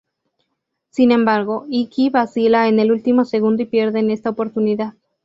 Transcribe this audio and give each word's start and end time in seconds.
Sin 0.89 1.11
embargo, 1.11 1.65
Ikki 1.69 2.09
vacila 2.09 2.67
en 2.67 2.79
el 2.79 2.91
último 2.91 3.23
segundo 3.23 3.61
y 3.61 3.65
pierden 3.67 4.09
esta 4.09 4.31
oportunidad. 4.31 4.95